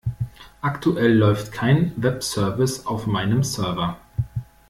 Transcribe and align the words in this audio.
Aktuell 0.61 1.13
läuft 1.13 1.51
kein 1.51 1.91
Webservice 1.95 2.87
auf 2.87 3.05
meinem 3.05 3.43
Server. 3.43 3.99